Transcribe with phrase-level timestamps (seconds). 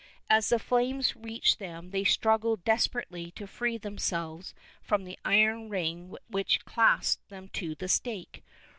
[0.31, 5.69] As the flames reached them they struggled desperately to free them selves from the iron
[5.69, 8.43] ring which clasped them to the stake.